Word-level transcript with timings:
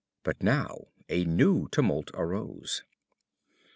But 0.23 0.41
now 0.41 0.87
a 1.09 1.25
new 1.25 1.67
tumult 1.69 2.09
arose. 2.15 2.81